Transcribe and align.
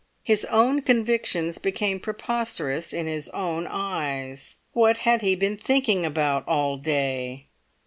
His 0.23 0.45
own 0.45 0.81
convictions 0.81 1.59
became 1.59 1.99
preposterous 1.99 2.91
in 2.91 3.05
his 3.05 3.29
own 3.29 3.67
eyes. 3.67 4.55
What 4.73 4.97
had 5.05 5.21
he 5.21 5.35
been 5.35 5.57
thinking 5.57 6.05
about 6.07 6.43
all 6.47 6.77
day? 6.77 7.45